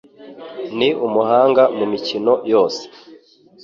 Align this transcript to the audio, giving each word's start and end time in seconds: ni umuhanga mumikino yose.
ni 0.77 0.89
umuhanga 1.05 1.63
mumikino 1.77 2.33
yose. 2.51 2.81